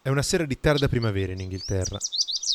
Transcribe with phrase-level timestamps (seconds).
[0.00, 1.98] È una sera di tarda primavera in Inghilterra.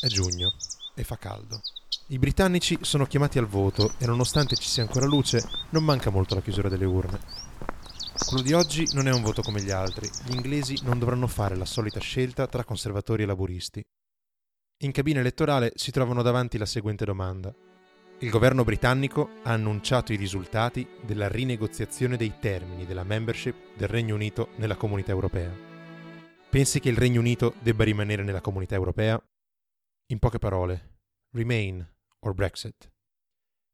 [0.00, 0.54] È giugno
[0.94, 1.60] e fa caldo.
[2.08, 6.32] I britannici sono chiamati al voto e nonostante ci sia ancora luce, non manca molto
[6.32, 7.20] alla chiusura delle urne.
[8.26, 10.10] Quello di oggi non è un voto come gli altri.
[10.24, 13.82] Gli inglesi non dovranno fare la solita scelta tra conservatori e laburisti.
[14.78, 17.54] In cabina elettorale si trovano davanti la seguente domanda.
[18.20, 24.14] Il governo britannico ha annunciato i risultati della rinegoziazione dei termini della membership del Regno
[24.14, 25.72] Unito nella comunità europea.
[26.54, 29.20] Pensi che il Regno Unito debba rimanere nella comunità europea?
[30.12, 30.98] In poche parole,
[31.32, 31.84] Remain
[32.20, 32.92] or Brexit?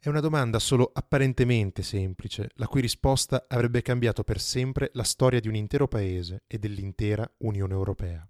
[0.03, 5.41] È una domanda solo apparentemente semplice, la cui risposta avrebbe cambiato per sempre la storia
[5.41, 8.27] di un intero paese e dell'intera Unione Europea.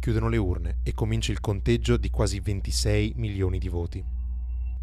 [0.00, 4.04] Chiudono le urne e comincia il conteggio di quasi 26 milioni di voti.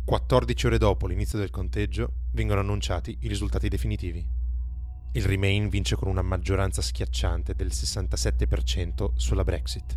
[0.06, 4.43] 14 ore dopo l'inizio del conteggio vengono annunciati i risultati definitivi.
[5.16, 9.96] Il Remain vince con una maggioranza schiacciante del 67% sulla Brexit.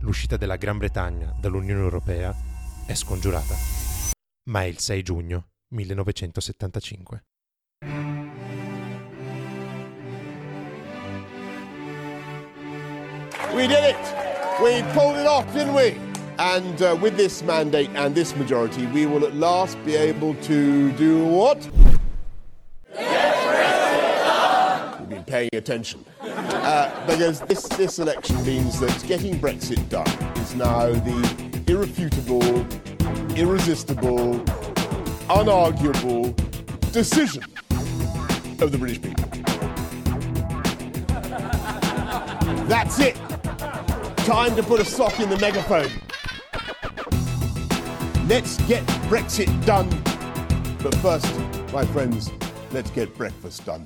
[0.00, 2.34] L'uscita della Gran Bretagna dall'Unione Europea
[2.84, 3.54] è scongiurata.
[4.50, 7.24] Ma è il 6 giugno 1975.
[13.52, 13.96] We did it!
[14.60, 15.96] We pulled it off, didn't we?
[16.38, 20.90] And uh, with this mandate and this majority, we will at last be able to
[20.96, 21.70] do what?
[25.26, 26.04] Paying attention.
[26.20, 30.08] Uh, because this, this election means that getting Brexit done
[30.38, 32.42] is now the irrefutable,
[33.36, 34.38] irresistible,
[35.28, 36.34] unarguable
[36.92, 37.42] decision
[38.60, 39.24] of the British people.
[42.66, 43.16] That's it.
[44.24, 45.90] Time to put a sock in the megaphone.
[48.26, 49.90] Let's get Brexit done.
[50.82, 51.26] But first,
[51.72, 52.30] my friends,
[52.72, 53.84] let's get breakfast done.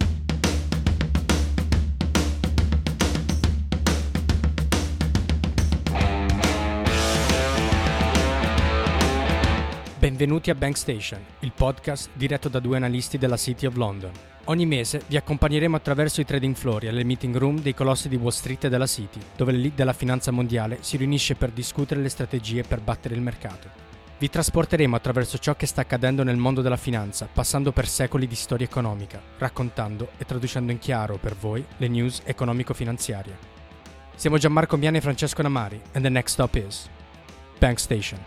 [10.18, 14.10] Benvenuti a Bank Station, il podcast diretto da due analisti della City of London.
[14.46, 18.16] Ogni mese vi accompagneremo attraverso i trading floor e le meeting room dei colossi di
[18.16, 22.08] Wall Street e della City, dove l'elite della finanza mondiale si riunisce per discutere le
[22.08, 23.68] strategie per battere il mercato.
[24.18, 28.34] Vi trasporteremo attraverso ciò che sta accadendo nel mondo della finanza, passando per secoli di
[28.34, 33.38] storia economica, raccontando e traducendo in chiaro per voi le news economico-finanziarie.
[34.16, 36.88] Siamo Gianmarco Miani e Francesco Namari, and the next stop is
[37.60, 38.18] Bank Station.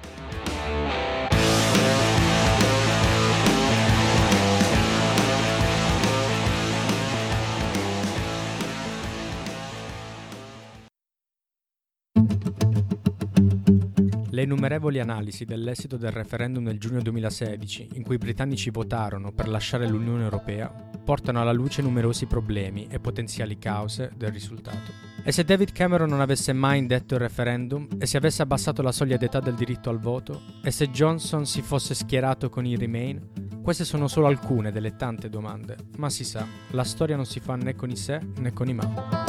[14.30, 19.48] Le innumerevoli analisi dell'esito del referendum del giugno 2016, in cui i britannici votarono per
[19.48, 20.68] lasciare l'Unione Europea,
[21.04, 25.10] portano alla luce numerosi problemi e potenziali cause del risultato.
[25.24, 28.92] E se David Cameron non avesse mai indetto il referendum, e se avesse abbassato la
[28.92, 33.60] soglia d'età del diritto al voto, e se Johnson si fosse schierato con i Remain,
[33.62, 37.56] queste sono solo alcune delle tante domande, ma si sa, la storia non si fa
[37.56, 39.21] né con i se né con i ma.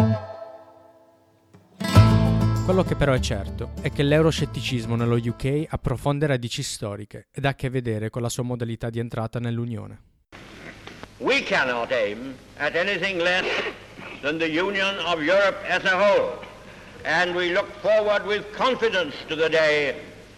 [2.72, 7.44] Quello che però è certo è che l'euroscetticismo nello UK ha profonde radici storiche ed
[7.44, 10.00] ha a che vedere con la sua modalità di entrata nell'Unione.
[11.18, 13.44] We cannot aim at anything less
[14.22, 16.38] than the union of Europe as a whole
[17.04, 19.94] and we look forward with confidence to the day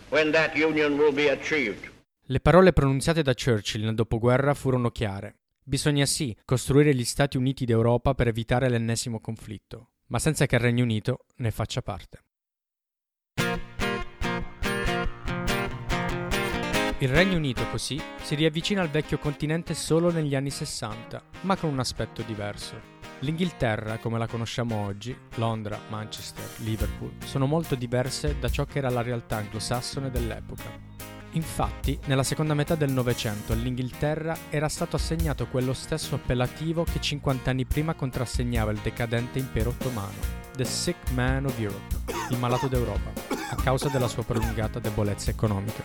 [0.09, 1.89] when that union will be achieved.
[2.23, 5.37] Le parole pronunziate da Churchill nel dopoguerra furono chiare.
[5.63, 10.61] Bisogna sì costruire gli Stati Uniti d'Europa per evitare l'ennesimo conflitto, ma senza che il
[10.61, 12.23] Regno Unito ne faccia parte.
[16.99, 21.71] Il Regno Unito così si riavvicina al vecchio continente solo negli anni 60, ma con
[21.71, 22.93] un aspetto diverso.
[23.21, 28.91] L'Inghilterra, come la conosciamo oggi, Londra, Manchester, Liverpool, sono molto diverse da ciò che era
[28.91, 30.94] la realtà anglosassone dell'epoca.
[31.35, 37.51] Infatti, nella seconda metà del Novecento all'Inghilterra era stato assegnato quello stesso appellativo che 50
[37.51, 40.15] anni prima contrassegnava il decadente impero ottomano,
[40.55, 41.97] The Sick Man of Europe,
[42.31, 43.11] il malato d'Europa,
[43.51, 45.83] a causa della sua prolungata debolezza economica.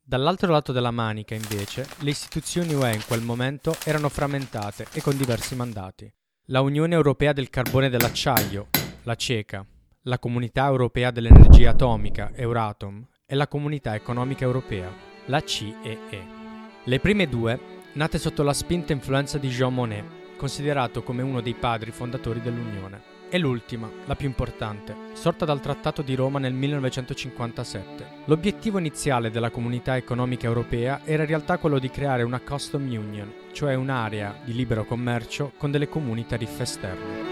[0.00, 5.16] Dall'altro lato della manica, invece, le istituzioni UE in quel momento erano frammentate e con
[5.16, 6.12] diversi mandati.
[6.46, 8.68] La Unione Europea del Carbone e dell'Acciaio,
[9.04, 9.64] la CECA,
[10.04, 14.90] la Comunità Europea dell'Energia Atomica, Euratom, e la Comunità Economica Europea,
[15.26, 15.98] la CEE.
[16.84, 17.60] Le prime due,
[17.92, 23.08] nate sotto la spinta influenza di Jean Monnet, considerato come uno dei padri fondatori dell'Unione,
[23.32, 28.22] E l'ultima, la più importante, sorta dal Trattato di Roma nel 1957.
[28.24, 33.32] L'obiettivo iniziale della Comunità Economica Europea era in realtà quello di creare una Custom Union,
[33.52, 37.29] cioè un'area di libero commercio con delle comuni tariffe esterne.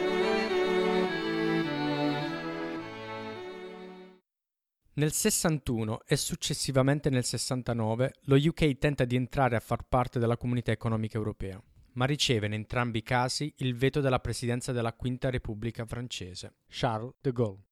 [4.98, 10.36] Nel 61 e successivamente nel 69 lo UK tenta di entrare a far parte della
[10.36, 11.62] Comunità Economica Europea
[11.92, 17.12] ma riceve in entrambi i casi il veto della presidenza della Quinta Repubblica francese, Charles
[17.20, 17.62] de Gaulle.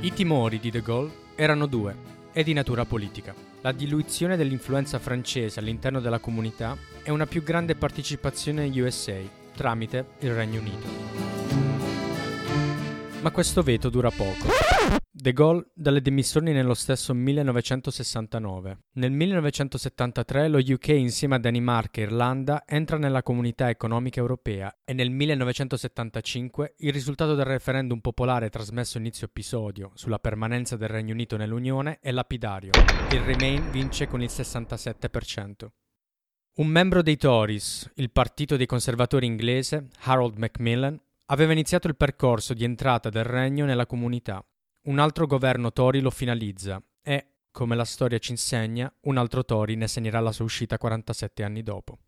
[0.00, 1.96] I timori di de Gaulle erano due
[2.32, 3.34] e di natura politica.
[3.60, 9.18] La diluizione dell'influenza francese all'interno della comunità e una più grande partecipazione agli USA
[9.54, 10.86] tramite il Regno Unito.
[13.20, 15.03] Ma questo veto dura poco.
[15.24, 18.78] De Gaulle dalle dimissioni nello stesso 1969.
[18.96, 24.92] Nel 1973 lo UK insieme a Danimarca e Irlanda entra nella comunità economica europea e
[24.92, 31.38] nel 1975 il risultato del referendum popolare trasmesso inizio episodio sulla permanenza del Regno Unito
[31.38, 32.72] nell'Unione è lapidario.
[33.10, 35.68] Il Remain vince con il 67%.
[36.56, 42.52] Un membro dei Tories, il partito dei conservatori inglese, Harold Macmillan, aveva iniziato il percorso
[42.52, 44.44] di entrata del regno nella comunità.
[44.86, 49.76] Un altro governo Tori lo finalizza e, come la storia ci insegna, un altro Tori
[49.76, 52.00] ne segnerà la sua uscita 47 anni dopo.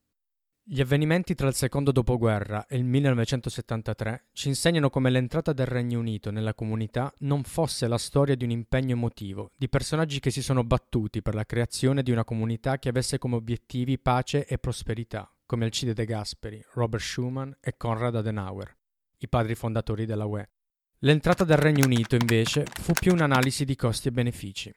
[0.63, 6.01] Gli avvenimenti tra il secondo dopoguerra e il 1973 ci insegnano come l'entrata del Regno
[6.01, 10.43] Unito nella comunità non fosse la storia di un impegno emotivo, di personaggi che si
[10.43, 15.33] sono battuti per la creazione di una comunità che avesse come obiettivi pace e prosperità,
[15.47, 18.77] come Alcide De Gasperi, Robert Schuman e Konrad Adenauer
[19.19, 20.51] i padri fondatori della UE.
[21.07, 24.75] L'entrata del Regno Unito, invece, fu più un'analisi di costi e benefici.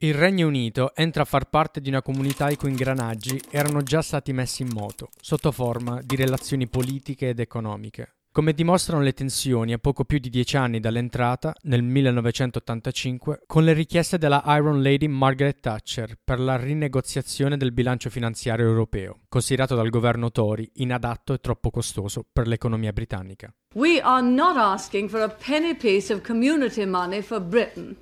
[0.00, 4.02] Il Regno Unito entra a far parte di una comunità i cui ingranaggi erano già
[4.02, 9.72] stati messi in moto, sotto forma di relazioni politiche ed economiche, come dimostrano le tensioni
[9.72, 15.08] a poco più di dieci anni dall'entrata, nel 1985, con le richieste della Iron Lady
[15.08, 21.38] Margaret Thatcher per la rinegoziazione del bilancio finanziario europeo, considerato dal governo Tory inadatto e
[21.38, 23.52] troppo costoso per l'economia britannica.
[23.74, 27.96] We are not asking for a penny piece of community money for Britain.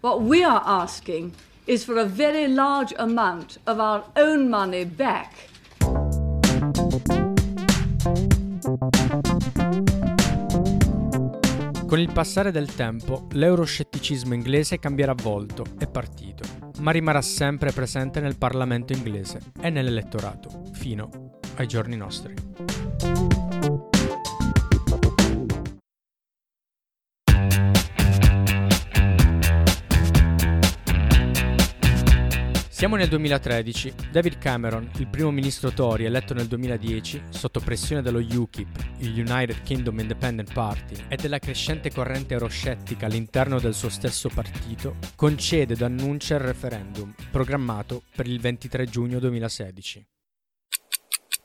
[0.00, 1.32] What we are asking
[1.64, 5.48] is for a very large amount of our own money back.
[11.90, 16.44] Con il passare del tempo, l'euroscetticismo inglese cambierà volto e partito,
[16.78, 22.32] ma rimarrà sempre presente nel Parlamento inglese e nell'elettorato, fino ai giorni nostri.
[32.80, 33.92] Siamo nel 2013.
[34.10, 38.68] David Cameron, il primo ministro Tory eletto nel 2010, sotto pressione dello UKIP,
[39.00, 44.96] il United Kingdom Independent Party, e della crescente corrente euroscettica all'interno del suo stesso partito,
[45.14, 50.06] concede ed annuncia il referendum, programmato per il 23 giugno 2016.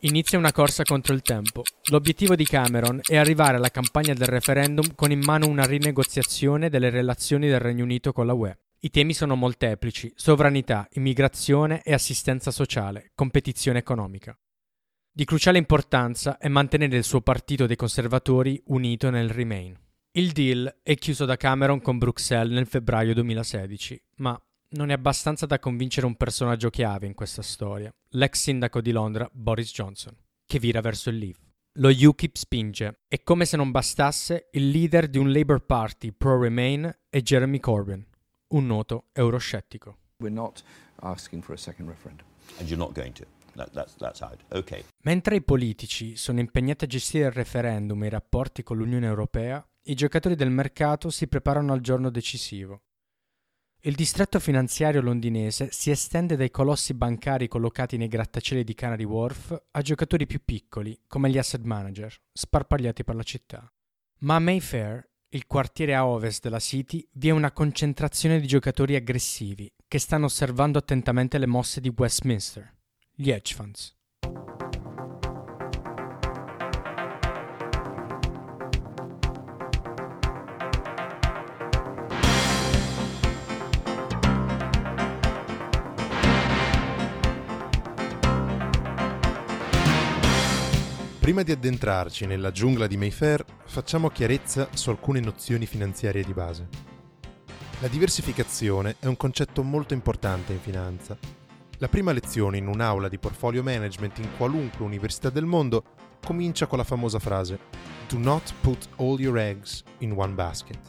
[0.04, 1.64] Inizia una corsa contro il tempo.
[1.92, 6.90] L'obiettivo di Cameron è arrivare alla campagna del referendum con in mano una rinegoziazione delle
[6.90, 8.58] relazioni del Regno Unito con la UE.
[8.80, 14.38] I temi sono molteplici, sovranità, immigrazione e assistenza sociale, competizione economica.
[15.12, 19.80] Di cruciale importanza è mantenere il suo partito dei conservatori unito nel Remain.
[20.12, 24.40] Il deal è chiuso da Cameron con Bruxelles nel febbraio 2016, ma
[24.70, 29.30] non è abbastanza da convincere un personaggio chiave in questa storia, l'ex sindaco di Londra
[29.32, 31.40] Boris Johnson, che vira verso il Leave.
[31.78, 36.94] Lo UKIP spinge e come se non bastasse, il leader di un Labour Party pro-Remain
[37.10, 38.06] è Jeremy Corbyn,
[38.50, 39.98] un noto euroscettico.
[44.50, 44.84] Okay.
[45.04, 49.66] Mentre i politici sono impegnati a gestire il referendum e i rapporti con l'Unione Europea,
[49.84, 52.82] i giocatori del mercato si preparano al giorno decisivo.
[53.86, 59.56] Il distretto finanziario londinese si estende dai colossi bancari collocati nei grattacieli di Canary Wharf
[59.72, 63.72] a giocatori più piccoli, come gli asset manager, sparpagliati per la città.
[64.22, 68.96] Ma a Mayfair il quartiere a ovest della City, vi è una concentrazione di giocatori
[68.96, 72.74] aggressivi che stanno osservando attentamente le mosse di Westminster,
[73.14, 73.94] gli hedge funds.
[91.26, 96.68] Prima di addentrarci nella giungla di Mayfair, facciamo chiarezza su alcune nozioni finanziarie di base.
[97.80, 101.18] La diversificazione è un concetto molto importante in finanza.
[101.80, 105.84] La prima lezione in un'aula di portfolio management in qualunque università del mondo
[106.24, 107.58] comincia con la famosa frase
[108.08, 110.80] Do not put all your eggs in one basket.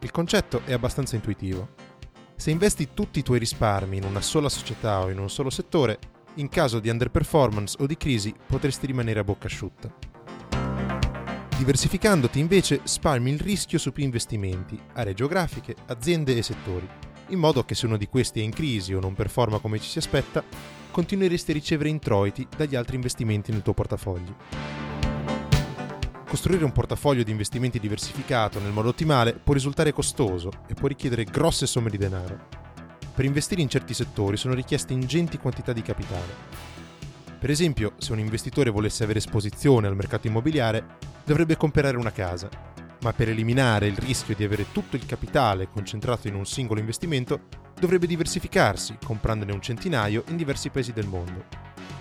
[0.00, 1.74] Il concetto è abbastanza intuitivo.
[2.34, 6.00] Se investi tutti i tuoi risparmi in una sola società o in un solo settore,
[6.34, 9.94] in caso di underperformance o di crisi potresti rimanere a bocca asciutta.
[11.56, 16.88] Diversificandoti invece spalmi il rischio su più investimenti, aree geografiche, aziende e settori
[17.28, 19.88] in modo che se uno di questi è in crisi o non performa come ci
[19.88, 20.42] si aspetta,
[20.90, 24.36] continueresti a ricevere introiti dagli altri investimenti nel tuo portafoglio.
[26.28, 31.24] Costruire un portafoglio di investimenti diversificato nel modo ottimale può risultare costoso e può richiedere
[31.24, 32.63] grosse somme di denaro.
[33.14, 36.34] Per investire in certi settori sono richieste ingenti quantità di capitale.
[37.38, 42.48] Per esempio, se un investitore volesse avere esposizione al mercato immobiliare, dovrebbe comprare una casa,
[43.02, 47.42] ma per eliminare il rischio di avere tutto il capitale concentrato in un singolo investimento,
[47.78, 51.44] dovrebbe diversificarsi, comprandone un centinaio in diversi paesi del mondo,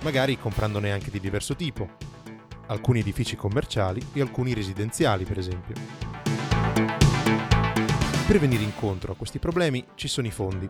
[0.02, 1.90] magari comprandone anche di diverso tipo,
[2.68, 5.76] alcuni edifici commerciali e alcuni residenziali, per esempio.
[8.26, 10.68] Per venire incontro a questi problemi ci sono i fondi.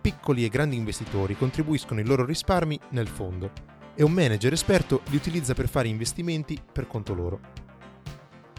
[0.00, 3.50] Piccoli e grandi investitori contribuiscono i loro risparmi nel fondo
[3.94, 7.40] e un manager esperto li utilizza per fare investimenti per conto loro.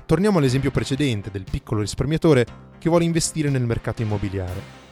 [0.05, 2.45] Torniamo all'esempio precedente del piccolo risparmiatore
[2.77, 4.87] che vuole investire nel mercato immobiliare.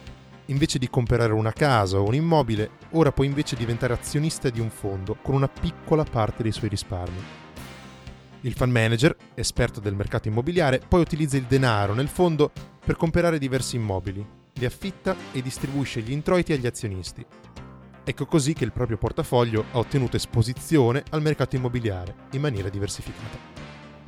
[0.46, 4.70] Invece di comprare una casa o un immobile, ora può invece diventare azionista di un
[4.70, 7.22] fondo con una piccola parte dei suoi risparmi.
[8.42, 12.50] Il fund manager, esperto del mercato immobiliare, poi utilizza il denaro nel fondo
[12.82, 14.24] per comprare diversi immobili,
[14.58, 17.24] li affitta e distribuisce gli introiti agli azionisti.
[18.04, 23.38] Ecco così che il proprio portafoglio ha ottenuto esposizione al mercato immobiliare in maniera diversificata.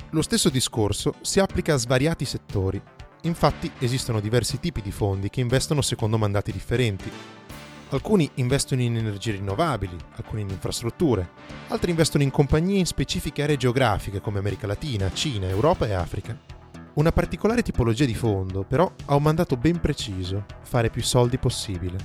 [0.09, 2.81] Lo stesso discorso si applica a svariati settori.
[3.21, 7.11] Infatti esistono diversi tipi di fondi che investono secondo mandati differenti.
[7.89, 11.29] Alcuni investono in energie rinnovabili, alcuni in infrastrutture,
[11.67, 16.60] altri investono in compagnie in specifiche aree geografiche come America Latina, Cina, Europa e Africa.
[16.93, 21.97] Una particolare tipologia di fondo, però, ha un mandato ben preciso, fare più soldi possibile.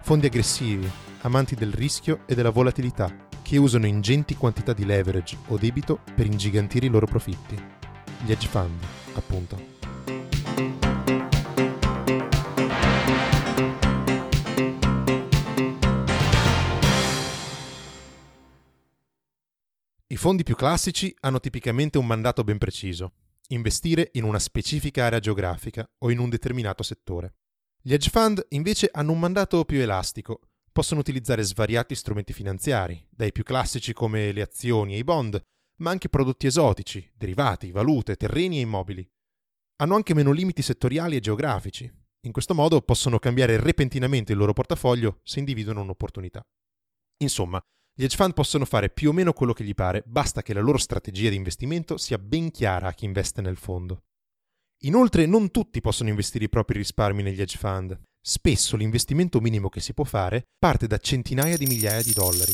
[0.00, 0.90] Fondi aggressivi,
[1.20, 6.24] amanti del rischio e della volatilità, che usano ingenti quantità di leverage o debito per
[6.24, 7.54] ingigantire i loro profitti.
[8.24, 9.72] Gli hedge fund, appunto.
[20.06, 23.12] I fondi più classici hanno tipicamente un mandato ben preciso,
[23.48, 27.36] investire in una specifica area geografica o in un determinato settore.
[27.80, 30.40] Gli hedge fund invece hanno un mandato più elastico,
[30.72, 35.40] possono utilizzare svariati strumenti finanziari, dai più classici come le azioni e i bond,
[35.76, 39.08] ma anche prodotti esotici, derivati, valute, terreni e immobili.
[39.76, 41.92] Hanno anche meno limiti settoriali e geografici.
[42.22, 46.42] In questo modo possono cambiare repentinamente il loro portafoglio se individuano un'opportunità.
[47.18, 47.62] Insomma,
[47.96, 50.60] gli hedge fund possono fare più o meno quello che gli pare, basta che la
[50.60, 54.02] loro strategia di investimento sia ben chiara a chi investe nel fondo.
[54.82, 57.96] Inoltre, non tutti possono investire i propri risparmi negli hedge fund.
[58.20, 62.52] Spesso l'investimento minimo che si può fare parte da centinaia di migliaia di dollari.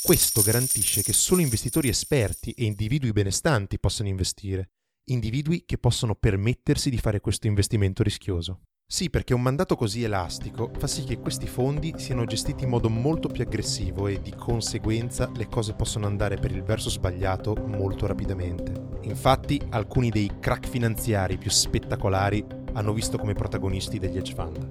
[0.00, 4.70] Questo garantisce che solo investitori esperti e individui benestanti possano investire,
[5.08, 8.62] individui che possono permettersi di fare questo investimento rischioso.
[8.92, 12.90] Sì, perché un mandato così elastico fa sì che questi fondi siano gestiti in modo
[12.90, 18.06] molto più aggressivo e di conseguenza le cose possono andare per il verso sbagliato molto
[18.06, 18.98] rapidamente.
[19.04, 22.44] Infatti, alcuni dei crack finanziari più spettacolari
[22.74, 24.68] hanno visto come protagonisti degli hedge fund.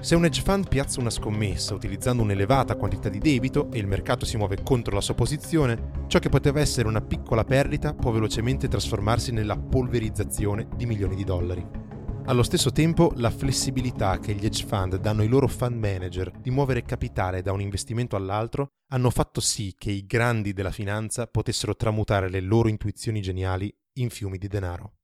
[0.00, 4.26] Se un hedge fund piazza una scommessa utilizzando un'elevata quantità di debito e il mercato
[4.26, 8.66] si muove contro la sua posizione, ciò che poteva essere una piccola perdita può velocemente
[8.66, 11.87] trasformarsi nella polverizzazione di milioni di dollari.
[12.28, 16.50] Allo stesso tempo, la flessibilità che gli hedge fund danno ai loro fund manager di
[16.50, 21.74] muovere capitale da un investimento all'altro hanno fatto sì che i grandi della finanza potessero
[21.74, 24.96] tramutare le loro intuizioni geniali in fiumi di denaro.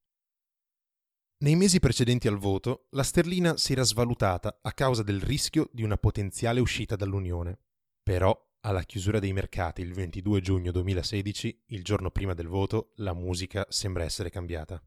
[1.44, 5.82] Nei mesi precedenti al voto, la sterlina si era svalutata a causa del rischio di
[5.82, 7.58] una potenziale uscita dall'Unione.
[8.02, 13.14] Però, alla chiusura dei mercati il 22 giugno 2016, il giorno prima del voto, la
[13.14, 14.78] musica sembra essere cambiata.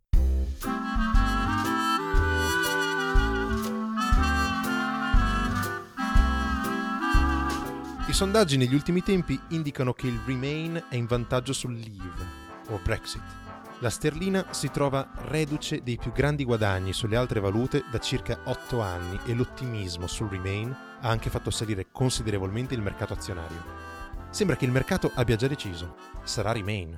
[8.07, 12.25] I sondaggi negli ultimi tempi indicano che il Remain è in vantaggio sul Leave
[12.69, 13.45] o Brexit
[13.79, 18.81] la sterlina si trova reduce dei più grandi guadagni sulle altre valute da circa 8
[18.81, 23.63] anni e l'ottimismo sul Remain ha anche fatto salire considerevolmente il mercato azionario.
[24.31, 25.95] Sembra che il mercato abbia già deciso.
[26.23, 26.97] Sarà Remain.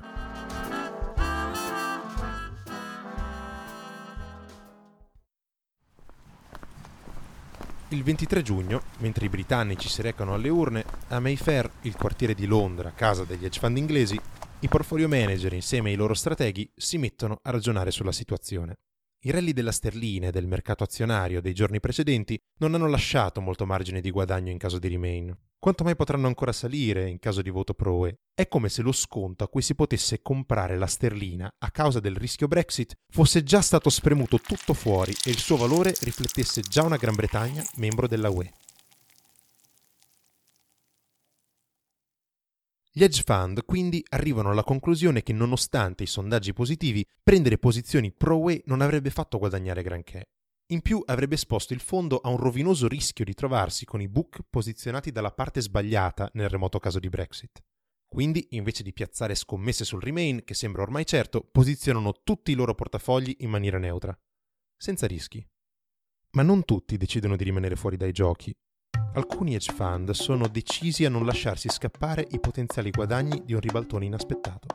[7.89, 12.45] Il 23 giugno, mentre i britannici si recano alle urne, a Mayfair, il quartiere di
[12.45, 14.19] Londra, casa degli hedge fund inglesi,
[14.59, 18.75] i portfolio manager insieme ai loro strateghi si mettono a ragionare sulla situazione.
[19.25, 23.65] I rally della sterlina e del mercato azionario dei giorni precedenti non hanno lasciato molto
[23.65, 25.35] margine di guadagno in caso di Remain.
[25.57, 28.15] Quanto mai potranno ancora salire in caso di voto pro UE?
[28.33, 32.15] È come se lo sconto a cui si potesse comprare la sterlina a causa del
[32.15, 36.95] rischio Brexit fosse già stato spremuto tutto fuori e il suo valore riflettesse già una
[36.95, 38.53] Gran Bretagna membro della UE.
[42.91, 48.63] Gli hedge fund quindi arrivano alla conclusione che nonostante i sondaggi positivi, prendere posizioni pro-UE
[48.65, 50.29] non avrebbe fatto guadagnare granché.
[50.71, 54.39] In più avrebbe esposto il fondo a un rovinoso rischio di trovarsi con i book
[54.49, 57.63] posizionati dalla parte sbagliata nel remoto caso di Brexit.
[58.07, 62.73] Quindi, invece di piazzare scommesse sul Remain, che sembra ormai certo, posizionano tutti i loro
[62.73, 64.17] portafogli in maniera neutra,
[64.75, 65.45] senza rischi.
[66.31, 68.55] Ma non tutti decidono di rimanere fuori dai giochi
[69.13, 74.05] Alcuni hedge fund sono decisi a non lasciarsi scappare i potenziali guadagni di un ribaltone
[74.05, 74.67] inaspettato.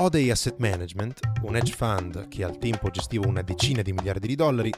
[0.00, 4.34] Oday Asset Management, un hedge fund che al tempo gestiva una decina di miliardi di
[4.34, 4.72] dollari,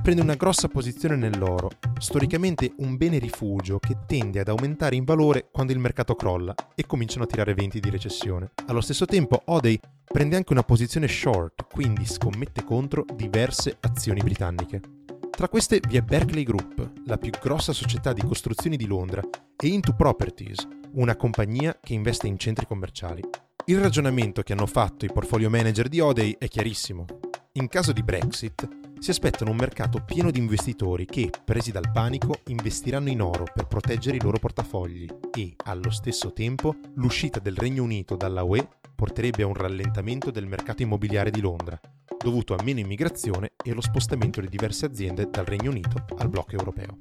[0.00, 5.48] prende una grossa posizione nell'oro, storicamente un bene rifugio che tende ad aumentare in valore
[5.50, 8.52] quando il mercato crolla e cominciano a tirare venti di recessione.
[8.66, 14.97] Allo stesso tempo Oday prende anche una posizione short, quindi scommette contro diverse azioni britanniche.
[15.38, 19.22] Tra queste vi è Berkeley Group, la più grossa società di costruzioni di Londra,
[19.56, 23.22] e Into Properties, una compagnia che investe in centri commerciali.
[23.66, 27.04] Il ragionamento che hanno fatto i portfolio manager di Oday è chiarissimo.
[27.52, 28.68] In caso di Brexit,
[28.98, 33.68] si aspettano un mercato pieno di investitori che, presi dal panico, investiranno in oro per
[33.68, 39.44] proteggere i loro portafogli e, allo stesso tempo, l'uscita del Regno Unito dalla UE porterebbe
[39.44, 41.80] a un rallentamento del mercato immobiliare di Londra,
[42.16, 46.52] dovuto a meno immigrazione e allo spostamento di diverse aziende dal Regno Unito al blocco
[46.52, 46.98] europeo.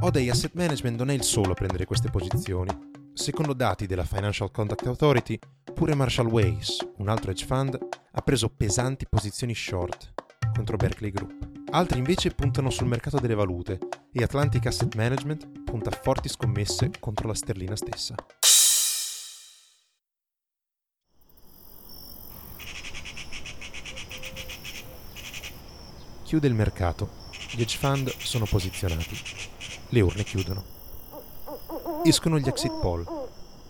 [0.00, 2.70] Oday Asset Management non è il solo a prendere queste posizioni.
[3.12, 5.38] Secondo dati della Financial Conduct Authority,
[5.74, 7.78] pure Marshall Ways, un altro hedge fund,
[8.12, 10.12] ha preso pesanti posizioni short
[10.54, 11.48] contro Berkeley Group.
[11.70, 13.78] Altri invece puntano sul mercato delle valute
[14.12, 18.14] e Atlantic Asset Management punta forti scommesse contro la sterlina stessa.
[26.28, 27.08] Chiude il mercato.
[27.52, 29.18] Gli hedge fund sono posizionati.
[29.88, 30.62] Le urne chiudono.
[32.04, 33.02] Escono gli exit poll.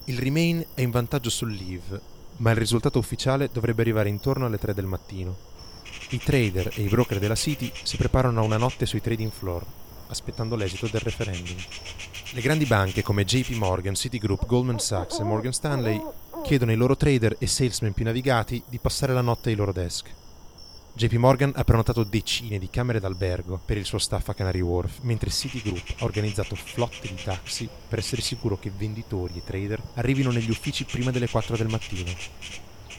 [0.07, 2.01] Il Remain è in vantaggio sul Leave,
[2.39, 5.37] ma il risultato ufficiale dovrebbe arrivare intorno alle 3 del mattino.
[6.09, 9.65] I trader e i broker della City si preparano a una notte sui trading floor,
[10.09, 11.57] aspettando l'esito del referendum.
[12.33, 16.03] Le grandi banche come JP Morgan, Citigroup, Goldman Sachs e Morgan Stanley
[16.43, 20.27] chiedono ai loro trader e salesmen più navigati di passare la notte ai loro desk.
[20.99, 24.99] JP Morgan ha prenotato decine di camere d'albergo per il suo staff a Canary Wharf,
[25.03, 30.33] mentre Citigroup ha organizzato flotte di taxi per essere sicuro che venditori e trader arrivino
[30.33, 32.11] negli uffici prima delle 4 del mattino.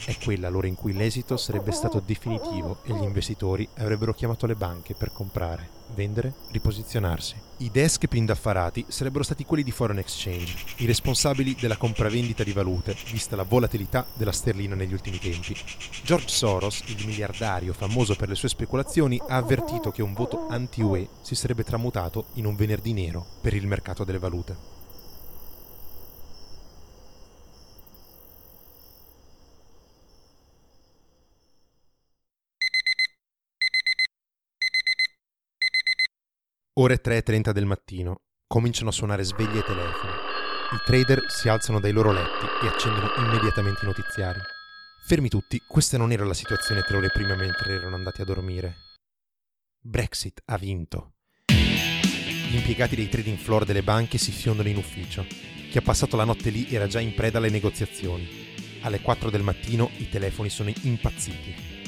[0.04, 4.54] È quella l'ora in cui l'esito sarebbe stato definitivo e gli investitori avrebbero chiamato le
[4.54, 7.34] banche per comprare, vendere, riposizionarsi.
[7.58, 12.52] I desk più indaffarati sarebbero stati quelli di foreign exchange, i responsabili della compravendita di
[12.52, 15.54] valute, vista la volatilità della sterlina negli ultimi tempi.
[16.02, 21.08] George Soros, il miliardario famoso per le sue speculazioni, ha avvertito che un voto anti-UE
[21.20, 24.79] si sarebbe tramutato in un venerdì nero per il mercato delle valute.
[36.80, 38.22] Ore 3.30 del mattino.
[38.46, 40.12] Cominciano a suonare sveglie e telefoni.
[40.72, 44.40] I trader si alzano dai loro letti e accendono immediatamente i notiziari.
[45.04, 48.76] Fermi tutti, questa non era la situazione tre ore prima mentre erano andati a dormire.
[49.78, 51.16] Brexit ha vinto.
[51.48, 55.26] Gli impiegati dei trading floor delle banche si fiondano in ufficio.
[55.70, 58.26] Chi ha passato la notte lì era già in preda alle negoziazioni.
[58.80, 61.79] Alle 4 del mattino i telefoni sono impazziti.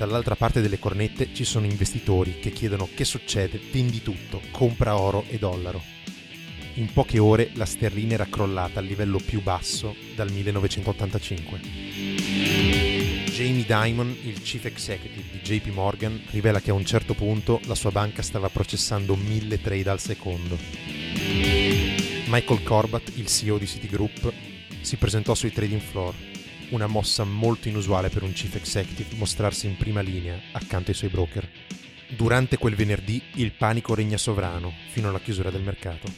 [0.00, 5.26] Dall'altra parte delle cornette ci sono investitori che chiedono che succede, vendi tutto, compra oro
[5.28, 5.82] e dollaro.
[6.76, 11.60] In poche ore la sterlina era crollata al livello più basso dal 1985.
[13.30, 17.74] Jamie Dimon, il chief executive di JP Morgan, rivela che a un certo punto la
[17.74, 20.56] sua banca stava processando mille trade al secondo.
[22.24, 24.32] Michael Corbat, il CEO di Citigroup,
[24.80, 26.29] si presentò sui trading floor
[26.70, 31.10] una mossa molto inusuale per un chief executive mostrarsi in prima linea accanto ai suoi
[31.10, 31.48] broker.
[32.08, 36.08] Durante quel venerdì il panico regna sovrano fino alla chiusura del mercato.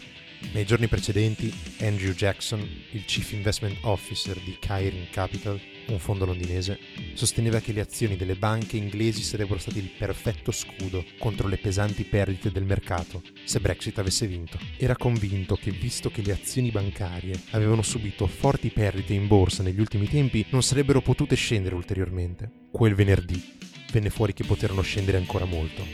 [0.51, 6.79] Nei giorni precedenti, Andrew Jackson, il Chief Investment Officer di Kairin Capital, un fondo londinese,
[7.15, 12.05] sosteneva che le azioni delle banche inglesi sarebbero stati il perfetto scudo contro le pesanti
[12.05, 14.59] perdite del mercato se Brexit avesse vinto.
[14.77, 19.81] Era convinto che visto che le azioni bancarie avevano subito forti perdite in borsa negli
[19.81, 22.51] ultimi tempi, non sarebbero potute scendere ulteriormente.
[22.71, 23.43] Quel venerdì
[23.91, 25.85] venne fuori che poterono scendere ancora molto.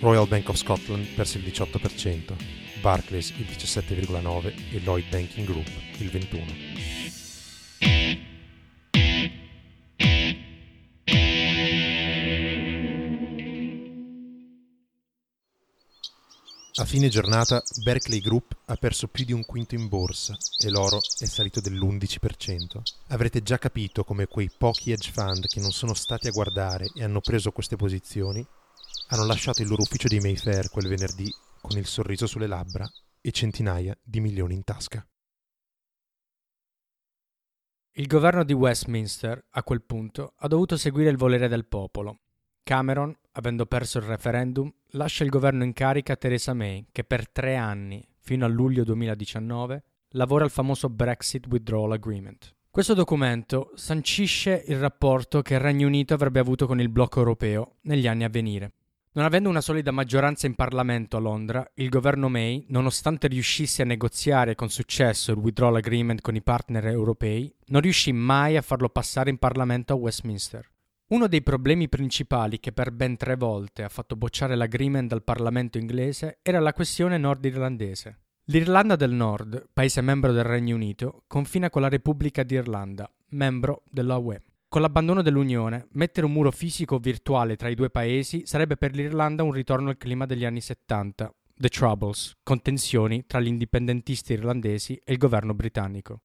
[0.00, 5.68] Royal Bank of Scotland perse il 18%, Barclays il 17,9% e Lloyd Banking Group
[5.98, 6.80] il 21%.
[16.74, 20.98] A fine giornata Berkeley Group ha perso più di un quinto in borsa e l'oro
[21.18, 22.80] è salito dell'11%.
[23.08, 27.04] Avrete già capito come quei pochi hedge fund che non sono stati a guardare e
[27.04, 28.44] hanno preso queste posizioni
[29.08, 32.86] hanno lasciato il loro ufficio di Mayfair quel venerdì con il sorriso sulle labbra
[33.22, 35.06] e centinaia di milioni in tasca.
[37.92, 42.20] Il governo di Westminster, a quel punto, ha dovuto seguire il volere del popolo
[42.62, 47.28] Cameron, avendo perso il referendum, lascia il governo in carica a Theresa May, che per
[47.28, 52.54] tre anni, fino a luglio 2019, lavora al famoso Brexit Withdrawal Agreement.
[52.70, 57.76] Questo documento sancisce il rapporto che il Regno Unito avrebbe avuto con il blocco europeo
[57.82, 58.72] negli anni a venire.
[59.14, 63.84] Non avendo una solida maggioranza in Parlamento a Londra, il governo May, nonostante riuscisse a
[63.84, 68.88] negoziare con successo il withdrawal agreement con i partner europei, non riuscì mai a farlo
[68.88, 70.66] passare in Parlamento a Westminster.
[71.08, 75.76] Uno dei problemi principali che per ben tre volte ha fatto bocciare l'agreement dal Parlamento
[75.76, 78.18] inglese era la questione nordirlandese.
[78.44, 84.16] L'Irlanda del Nord, paese membro del Regno Unito, confina con la Repubblica d'Irlanda, membro della
[84.16, 84.40] UE.
[84.72, 88.94] Con l'abbandono dell'Unione, mettere un muro fisico o virtuale tra i due paesi sarebbe per
[88.94, 94.32] l'Irlanda un ritorno al clima degli anni 70, The Troubles, con tensioni tra gli indipendentisti
[94.32, 96.22] irlandesi e il governo britannico.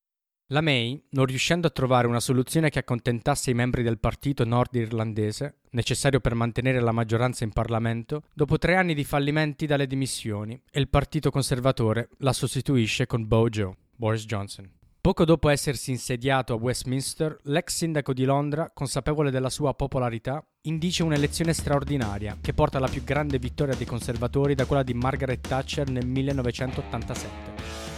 [0.51, 5.57] La May, non riuscendo a trovare una soluzione che accontentasse i membri del partito nordirlandese,
[5.71, 10.79] necessario per mantenere la maggioranza in Parlamento, dopo tre anni di fallimenti dalle dimissioni, e
[10.79, 14.76] il partito conservatore la sostituisce con Bojo, Boris Johnson.
[15.07, 21.01] Poco dopo essersi insediato a Westminster, l'ex sindaco di Londra, consapevole della sua popolarità, indice
[21.01, 25.89] un'elezione straordinaria che porta alla più grande vittoria dei conservatori da quella di Margaret Thatcher
[25.89, 27.29] nel 1987.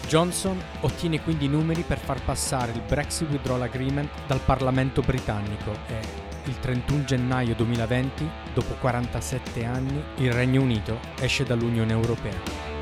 [0.07, 5.71] Johnson ottiene quindi i numeri per far passare il Brexit Withdrawal Agreement dal Parlamento britannico
[5.87, 5.99] e
[6.45, 12.78] il 31 gennaio 2020, dopo 47 anni, il Regno Unito esce dall'Unione Europea.